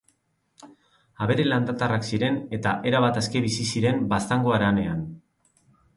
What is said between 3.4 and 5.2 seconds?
bizi ziren Baztango haranean.